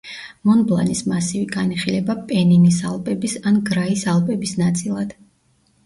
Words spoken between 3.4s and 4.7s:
ან გრაის ალპების